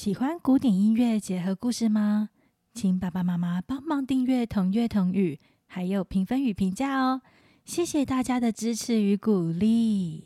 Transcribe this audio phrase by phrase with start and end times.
[0.00, 2.28] 喜欢古典音乐结合故事吗？
[2.72, 7.20] 请爸爸妈妈帮忙订阅同乐同语，还有评分与评价哦！
[7.64, 10.22] 谢谢大家的支持与鼓励。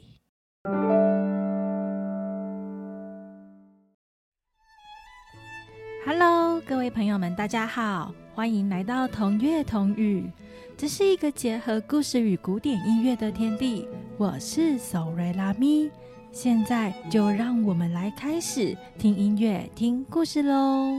[6.05, 10.31] Hello，各位朋友们，大家好，欢迎来到同乐同语。
[10.77, 13.89] 这是一个结合故事与古典音乐的天地。
[14.19, 15.91] 我是索瑞拉咪。
[16.33, 20.97] 现在就让我们来开始听音乐、听故事喽。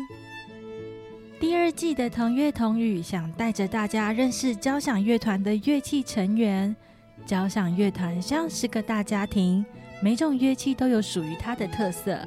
[1.39, 6.73] 第二季的同乐同语想带着大家认识交响乐团的乐器成员。
[7.25, 9.65] 交响乐团像是个大家庭，
[10.03, 12.19] 每种乐器都有属于它的特色。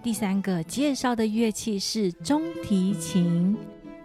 [0.00, 3.56] 第三个介绍的乐器是中提琴。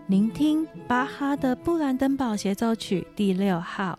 [0.07, 3.97] 聆听巴哈的布兰登堡协奏曲第六号，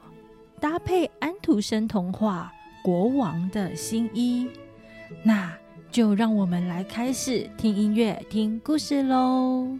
[0.60, 2.52] 搭配安徒生童话。
[2.82, 4.48] 国王的新衣，
[5.22, 5.56] 那
[5.88, 9.78] 就让我们来开始听音乐、听故事喽。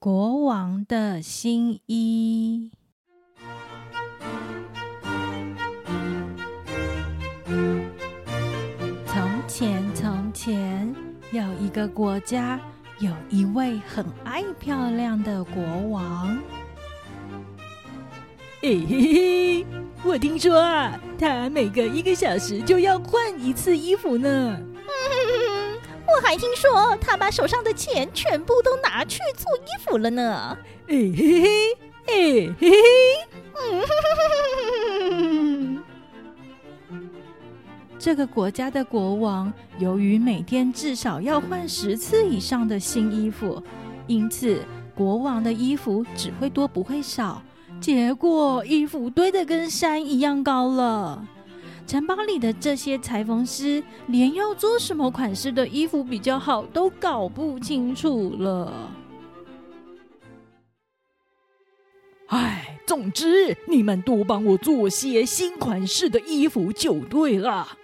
[0.00, 2.72] 国王的新衣。
[9.06, 10.92] 从前，从前
[11.30, 12.58] 有一个国家，
[12.98, 16.36] 有一位很爱漂亮的国王。
[18.64, 19.66] 嘿嘿嘿，
[20.02, 24.58] 我听说啊，他每隔一个小时就要换一次衣服呢。
[24.58, 30.56] 嗯，我还听说他把手上的钱全部都拿去做衣服了呢。
[30.88, 31.74] 嘿嘿嘿，
[32.06, 32.70] 嘿嘿
[33.52, 33.84] 嘿，
[35.28, 35.82] 嗯，
[38.00, 43.62] 这个国家的国王由于每天至少要换十次以上的新衣服，
[44.06, 44.62] 因此
[44.94, 47.42] 国王的衣服只会多不会少。
[47.80, 51.26] 结果衣服堆得跟山一样高了，
[51.86, 58.90] 城堡里的这些裁缝师连要做什么款式的衣服比较好都搞不清楚了。
[62.28, 67.76] 唉，总之你们多帮我做些新款式的衣服就对了。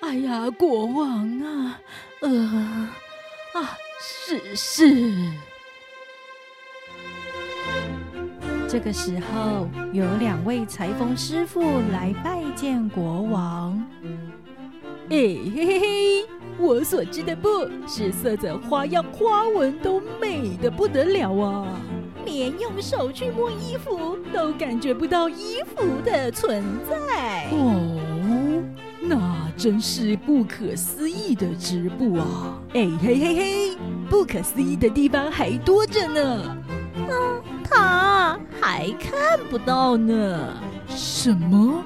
[0.00, 1.80] 哎呀，国王啊，
[2.20, 2.30] 呃，
[3.54, 5.32] 啊，是是。
[8.68, 13.82] 这个时候，有两位裁缝师傅来拜见国王。
[15.08, 16.26] 哎嘿嘿嘿，
[16.58, 17.48] 我所织的布
[17.86, 21.80] 是色泽、花样、花纹都美的不得了啊！
[22.26, 27.48] 连用手去摸衣服都感觉不到衣服的存在。
[27.50, 28.62] 哦，
[29.00, 32.60] 那真是不可思议的织布啊！
[32.74, 33.78] 哎嘿嘿嘿，
[34.10, 36.54] 不可思议的地方还多着呢。
[38.68, 40.52] 还看不到呢。
[40.88, 41.82] 什么？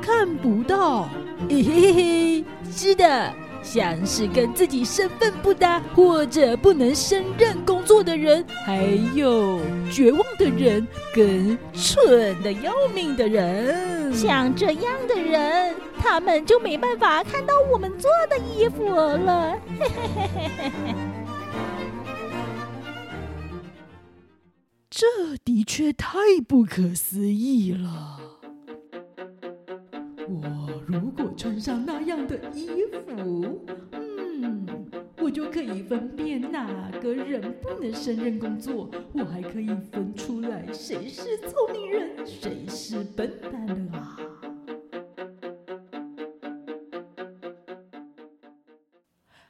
[0.00, 1.06] 看不到？
[1.46, 3.30] 嘿嘿嘿，是的，
[3.62, 8.82] 像是跟自己身份不搭或者不能胜任工作的人，还
[9.14, 9.60] 有
[9.90, 19.54] 绝望的人跟蠢的要命的人，像这样的人，他们就没办法看到我们做的衣服了。
[19.78, 20.94] 嘿嘿嘿嘿嘿
[24.94, 25.06] 这
[25.42, 28.20] 的确太不可思议了！
[30.28, 33.58] 我如果穿上那样的衣服，
[33.92, 34.66] 嗯，
[35.16, 44.18] 我就可以分辨哪个人不能胜任工作，我还可以分出来谁是聪明人，谁是笨蛋了啊！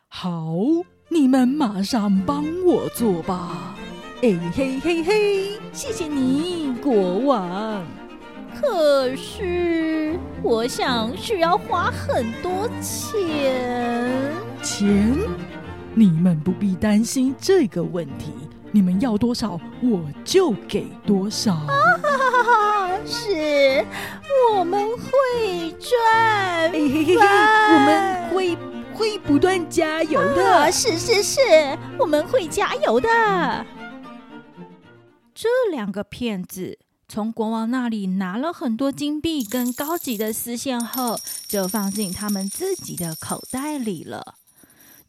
[0.06, 0.54] 好，
[1.08, 3.71] 你们马上帮我做吧。
[4.22, 7.84] 哎嘿嘿嘿，谢谢你，国王。
[8.54, 14.32] 可是，我想需要花很多钱。
[14.62, 15.18] 钱？
[15.92, 18.32] 你们不必担心这个问题。
[18.70, 21.54] 你们要多少，我就给多少。
[21.54, 23.84] 啊是，
[24.54, 26.70] 我们会赚。
[26.70, 28.56] 嘿嘿嘿，我们会
[28.94, 30.70] 会不断加油的。
[30.70, 31.40] 是是是，
[31.98, 33.08] 我们会加油的。
[35.34, 44.36] 这两个骗子从国王那里拿了很多金币跟高级的丝线后，就放进他们自己的口袋里了。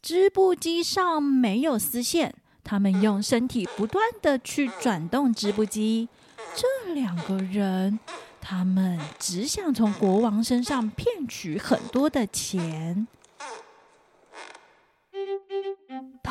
[0.02, 6.08] 织布机上没有丝线，他们用身体不断的去转动织布机。
[6.54, 7.98] 这两个人，
[8.40, 13.06] 他们只想从国王身上骗取很多的钱。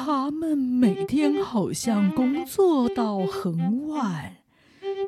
[0.06, 4.34] 他们每天好像工作到很晚，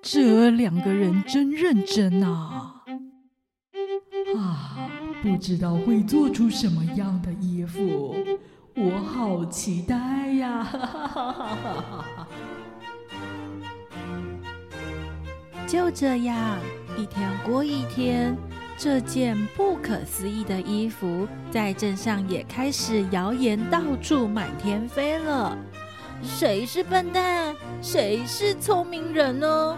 [0.01, 2.81] 这两个人真认真啊！
[4.37, 4.89] 啊，
[5.21, 8.15] 不知道会做出什么样的衣服，
[8.73, 10.65] 我好期待呀！
[15.67, 16.57] 就这样，
[16.97, 18.33] 一天过一天，
[18.77, 25.57] 这件不可思议的衣服在镇上也开始谣言到处满天飞了。
[26.21, 27.55] 谁是笨蛋？
[27.81, 29.77] 谁是聪明人呢？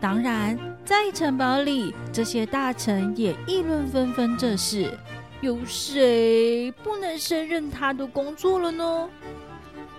[0.00, 4.96] 当然，在城堡里，这些大臣也议论纷纷这事。
[5.40, 9.08] 有谁不能胜任他的工作了呢？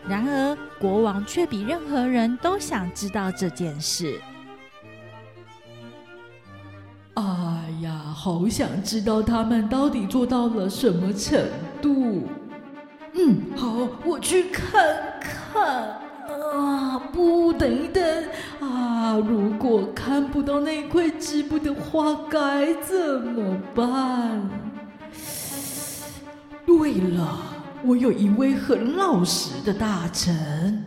[0.08, 4.20] 然而，国王却比任何人都想知道这件事。
[7.16, 11.40] 哎呀，好想知道他们到底做到了什么程
[11.82, 12.24] 度。
[13.14, 16.02] 嗯，好，我去看看。
[16.54, 18.26] 啊，不，等一等。
[18.60, 24.50] 啊，如果看不到那块织布的话，该怎么办？
[26.66, 27.40] 对了，
[27.84, 30.84] 我有一位很老实的大臣。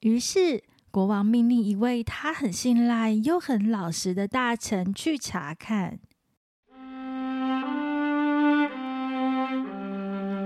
[0.00, 0.62] 于是，
[0.96, 5.98] 国王命令一位他很信赖又很老实的大臣去查看。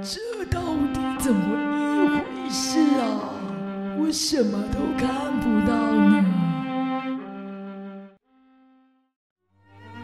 [0.03, 0.61] 这到
[0.93, 3.31] 底怎么一回事啊？
[3.97, 6.27] 我什么都看不到呢。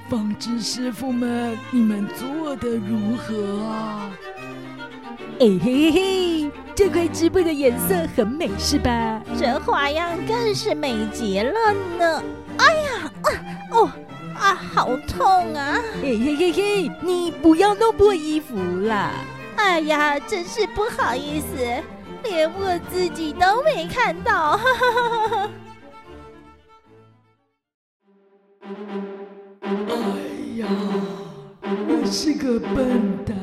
[0.09, 4.13] 纺织师傅们，你们做的如何啊？
[5.39, 9.23] 哎嘿嘿，这块织布的颜色很美，是吧？
[9.39, 11.53] 这花样更是美极了
[11.99, 12.23] 呢！
[12.57, 13.29] 哎呀，啊
[13.73, 13.91] 哦
[14.35, 15.79] 啊，好痛啊！
[16.01, 18.57] 嘿嘿嘿嘿，你不要弄破衣服
[18.87, 19.11] 啦！
[19.57, 21.57] 哎呀，真是不好意思，
[22.23, 24.57] 连我自己都没看到。
[24.57, 25.51] 哈哈哈哈
[31.89, 33.37] 我是个笨蛋，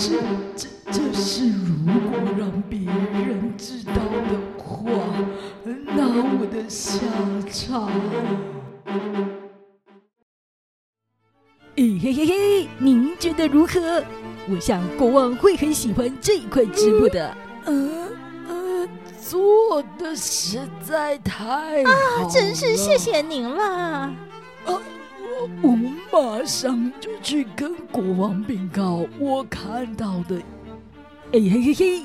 [0.00, 0.18] 是，
[0.56, 4.82] 这这是如果让别人知道的话，
[5.62, 6.98] 那我的下
[7.52, 7.90] 场……
[11.76, 14.02] 嘿嘿嘿嘿，您觉得如何？
[14.48, 17.36] 我想国王会很喜欢这一块织布的。
[17.66, 18.08] 嗯。
[19.22, 22.28] 做的实在太好啊！
[22.28, 23.62] 真是谢谢您了。
[23.64, 24.12] 啊，
[24.64, 24.80] 我
[25.62, 25.70] 我
[26.12, 30.36] 马上就去跟国王禀告我看到的。
[31.32, 32.02] 哎嘿嘿嘿，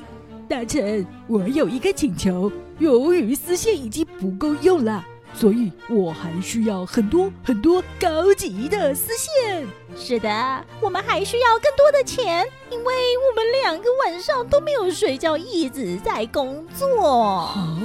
[0.48, 5.04] 大臣，我有一个请求，由于丝线已经不够用了。
[5.34, 9.66] 所以我还需要很多很多高级的丝线。
[9.94, 12.94] 是的，我们还需要更多的钱，因为
[13.28, 17.10] 我们两个晚上都没有睡觉，一直在工作。
[17.10, 17.78] 啊，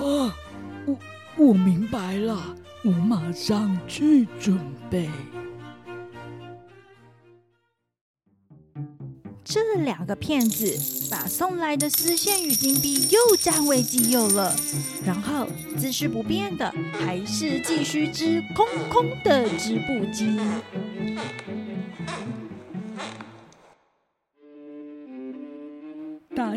[0.85, 0.97] 我
[1.35, 2.37] 我明白了，
[2.85, 4.57] 我马上去准
[4.89, 5.09] 备。
[9.43, 10.77] 这两个骗子
[11.09, 14.55] 把送来的丝线与金币又占为己有了，
[15.05, 15.47] 然后
[15.77, 20.27] 姿势不变的还是继续织空空的织布机。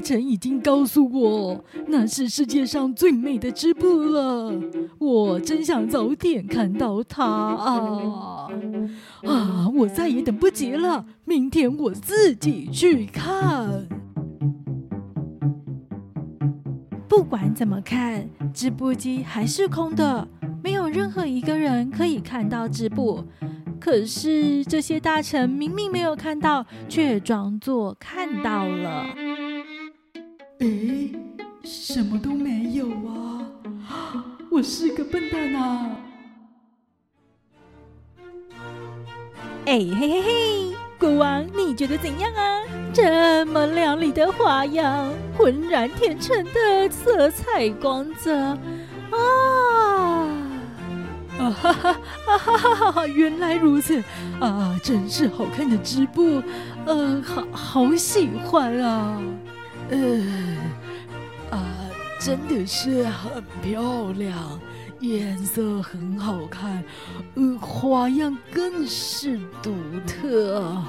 [0.04, 4.52] 大臣已经告诉我，那是世界上最美的织布了。
[4.98, 8.48] 我真想早点看到它啊！
[9.24, 13.88] 啊，我再也等不及了，明天我自己去看。
[17.08, 20.28] 不管怎么看，织布机还是空的，
[20.62, 23.24] 没有任何一个人可以看到织布。
[23.80, 29.06] 可是这些大臣明明没有看到，却装作看到了。
[31.84, 34.24] 哎，什么都没有啊！
[34.50, 35.90] 我是个笨蛋啊！
[39.66, 42.62] 哎嘿嘿嘿，国王，你觉得怎样啊？
[42.94, 48.56] 这么亮丽的花样，浑然天成的色彩光泽，啊！
[51.38, 53.06] 啊哈哈啊哈哈哈！
[53.06, 54.02] 原来如此
[54.40, 56.42] 啊，真是好看的织布，
[56.86, 59.20] 呃，好好喜欢啊！
[59.90, 59.98] 呃，
[61.54, 64.60] 啊，真的是很漂亮，
[65.00, 66.82] 颜色很好看，
[67.36, 69.72] 呃，花样更是独
[70.06, 70.82] 特。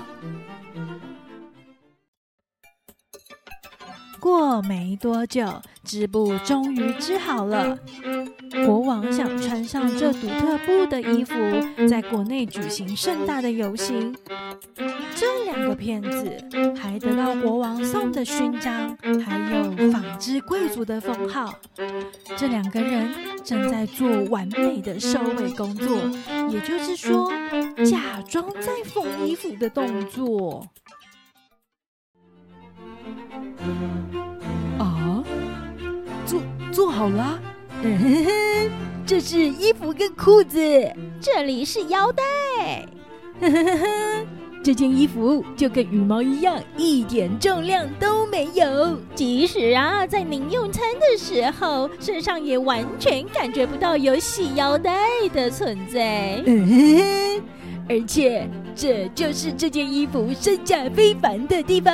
[4.26, 7.78] 过没多久，织布终于织好了。
[8.66, 11.36] 国王想穿上这独特布的衣服，
[11.88, 14.16] 在国内举行盛大的游行。
[15.16, 16.36] 这两个骗子
[16.76, 21.54] 还得到国王送的勋章，还有纺织贵族的封号。
[22.36, 23.14] 这两个人
[23.44, 25.96] 正在做完美的收尾工作，
[26.50, 27.32] 也就是说，
[27.86, 30.66] 假装在缝衣服的动作。
[36.86, 37.40] 做做好了。
[39.08, 40.60] 这是衣服跟裤子，
[41.20, 42.86] 这里是腰带。
[44.64, 49.00] 这件衣服就跟羽毛一样，一点重量都没有。
[49.16, 54.96] 即使啊，在您用餐的时候，身上也完全感觉不到有系腰带
[55.34, 56.44] 的存在。
[57.88, 61.94] 而且，这就是这件衣服身价非凡的地方。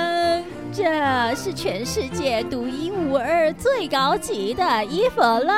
[0.74, 5.54] 这是全世界独一无二、最高级的衣服了。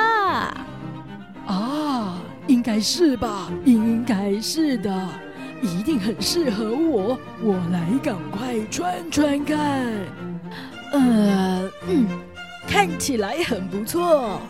[1.46, 3.48] 啊，应该是吧？
[3.64, 5.08] 应该是的，
[5.62, 7.16] 一定很适合我。
[7.40, 9.58] 我来赶快穿穿看。
[10.90, 12.06] 呃，嗯，
[12.66, 14.40] 看起来很不错。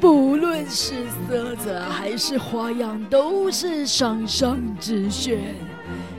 [0.00, 0.94] 不论是
[1.26, 5.38] 色泽还是花样，都是上上之选。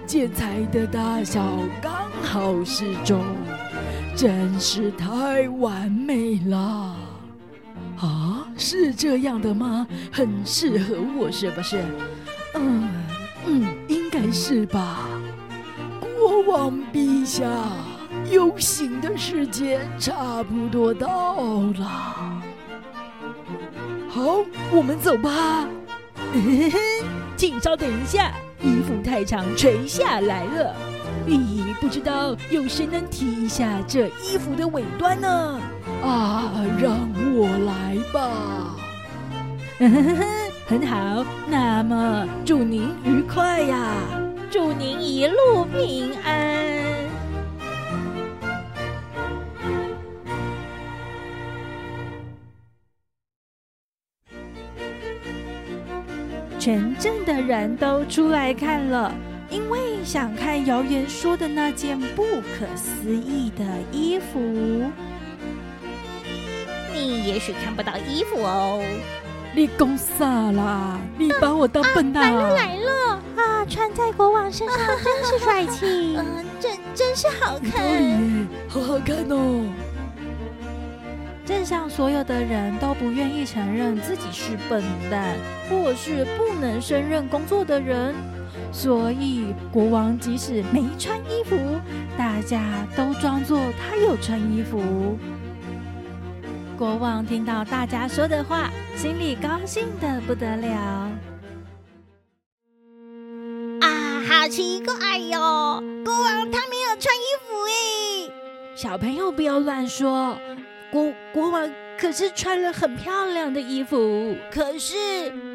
[0.05, 1.41] 剪裁的大小
[1.81, 3.21] 刚好适中，
[4.15, 6.95] 真是太完美了。
[7.97, 9.87] 啊，是这样的吗？
[10.11, 11.81] 很适合我，是不是？
[12.55, 12.89] 嗯
[13.45, 15.07] 嗯，应该是吧。
[16.01, 17.45] 国王陛下，
[18.29, 22.38] 游行的时间差不多到了。
[24.09, 25.67] 好，我们走吧。
[27.37, 30.75] 请稍等一下，衣服太长垂下来了。
[31.27, 35.59] 咦，不知道有谁能提一下这衣服的尾端呢？
[36.03, 36.51] 啊，
[36.81, 36.97] 让
[37.35, 38.75] 我来吧。
[40.67, 43.93] 很好，那么祝您愉快呀，
[44.49, 46.78] 祝您一路平安。
[56.59, 59.13] 全镇的人都出来看了，
[59.49, 63.63] 因为想看谣言说的那件不可思议的
[63.93, 64.39] 衣服。
[66.93, 68.83] 你也许看不到衣服哦。
[69.55, 70.99] 你讲啥啦？
[71.17, 72.49] 你把我当笨蛋啊！
[72.49, 72.91] 来了来了
[73.41, 73.65] 啊！
[73.67, 79.63] 穿在国王身上真是帅气，嗯， 真真是好看，好好看哦。
[81.49, 85.35] 镇上所有的人都不愿意承认自己是笨蛋，
[85.67, 88.13] 或是不能胜任工作的人，
[88.71, 91.57] 所以国王即使没穿衣服，
[92.15, 92.61] 大家
[92.95, 95.17] 都装作他有穿衣服。
[96.77, 100.77] 国王听到大家说的话，心里高兴的不得了。
[103.81, 103.89] 啊，
[104.29, 105.81] 好奇怪哟！
[106.05, 108.31] 国王他没有穿衣服诶。
[108.75, 110.37] 小朋友不要乱说。
[110.91, 111.69] 国国王
[111.99, 114.95] 可是穿了很漂亮的衣服，可是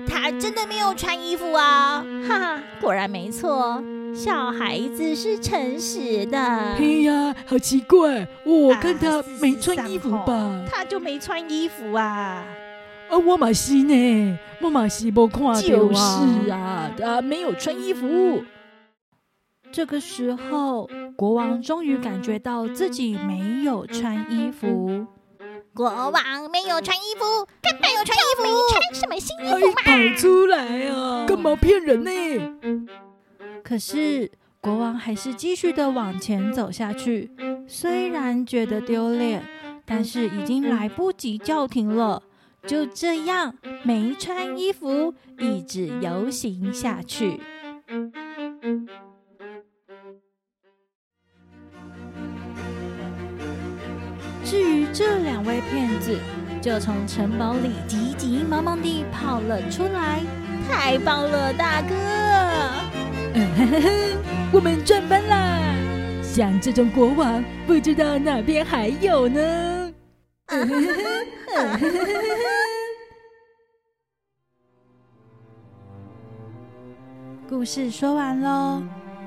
[0.06, 2.04] 他真的没有穿衣服啊！
[2.28, 3.82] 哈哈，果然没错，
[4.14, 6.76] 小孩子是诚实的。
[6.76, 10.64] 嘿呀，好奇怪，我看他没穿衣服吧？
[10.70, 12.44] 他就没穿衣服啊！
[13.08, 14.38] 啊，我马西呢？
[14.60, 18.44] 我马西不看到就是啊，他没有穿衣服。
[19.72, 25.06] 这个时候，国王终于感觉到自己没有穿衣服。
[25.74, 29.74] 国王没有穿衣服，根本有穿衣服，穿什么新衣服嘛？
[29.84, 31.26] 跑出来啊！
[31.26, 32.88] 干嘛骗人呢？
[33.64, 37.32] 可是国王还是继续的往前走下去，
[37.66, 39.44] 虽然觉得丢脸，
[39.84, 42.22] 但是已经来不及叫停了。
[42.64, 47.40] 就这样，没穿衣服，一直游行下去。
[55.44, 56.18] 两位骗子，
[56.62, 60.22] 就从城堡里急急忙忙地跑了出来。
[60.66, 61.94] 太棒了，大哥！
[64.50, 65.60] 我们赚翻啦！
[66.22, 69.92] 像这种国王，不知道哪边还有呢。
[77.46, 78.82] 故事说完喽。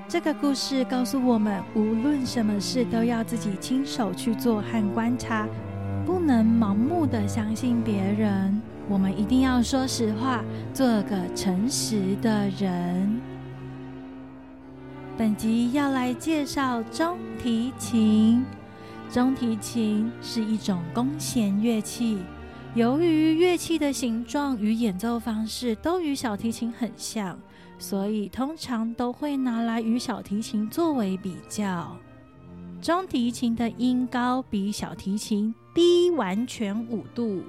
[0.09, 5.45] 这个故事告诉我们，无论什么事都要自己亲手去做和观察，
[6.07, 8.61] 不能盲目的相信别人。
[8.87, 10.41] 我们一定要说实话，
[10.73, 13.19] 做个诚实的人。
[15.17, 18.45] 本集要来介绍中提琴。
[19.11, 22.19] 中提琴是一种弓弦乐器，
[22.73, 27.37] 由于乐器的形状与演奏方式都与小提琴很像，
[27.77, 31.97] 所以通常都会拿来与小提琴作为比较。
[32.81, 37.43] 中提琴的音高比小提琴低完全五度，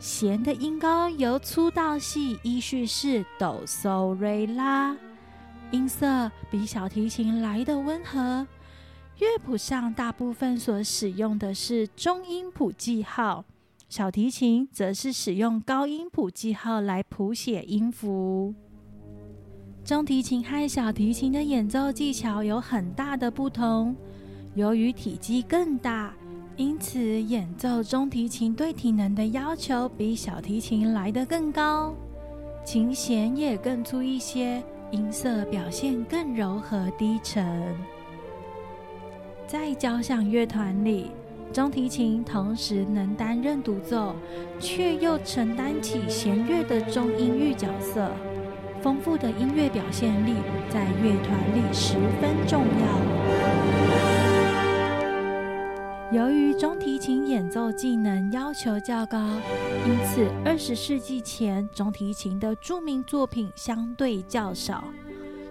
[0.00, 4.96] 弦的音高由粗到细依序是哆、嗦、瑞、拉，
[5.70, 8.44] 音色比小提琴来的温和。
[9.20, 13.44] 乐谱上大部分所使用的是中音谱记号，
[13.88, 18.52] 小提琴则是使用高音谱记号来谱写音符。
[19.84, 23.94] 中提琴和小提琴的演奏技巧有很大的不同，
[24.56, 26.12] 由于体积更大，
[26.60, 31.94] 因此演奏中提琴对体能的要求比小提琴来得更高，
[32.66, 37.74] 琴弦也更粗一些，音色表现更柔和低沉。
[39.46, 41.12] 在交响乐团里，
[41.50, 44.14] 中提琴同时能担任独奏，
[44.58, 48.12] 却又承担起弦乐的中音域角色。
[48.82, 50.34] 丰富的音乐表现力
[50.68, 53.49] 在乐团里十分重要。
[56.12, 59.16] 由于中提琴演奏技能要求较高，
[59.86, 64.82] 因此二十世纪前中提琴的著名作品相对较少，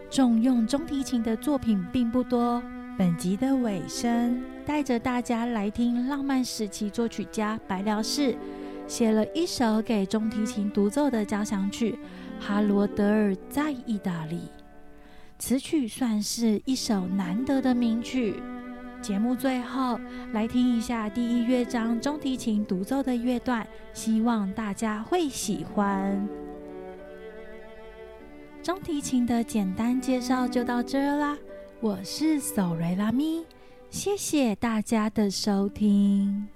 [0.10, 2.62] 重用中提琴的作品并不多。
[2.98, 8.36] 本集的尾声，带着大家来听浪漫时期作曲家白辽士
[8.86, 11.98] 写了一首给中提琴独奏的交响曲
[12.46, 14.36] 《哈罗德尔在意大利》。
[15.38, 18.36] 此曲算是一首难得的名曲。
[19.01, 20.00] 节目最后
[20.34, 26.27] 来听一下第一乐章中提琴独奏的乐段，希望大家会喜欢。
[28.62, 31.38] 中提琴的简单介绍就到这啦。
[31.79, 33.46] 我是索瑞拉咪，
[33.89, 36.48] 谢谢大家的收听。